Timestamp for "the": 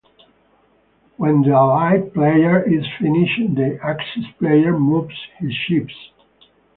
1.43-1.51, 3.53-3.77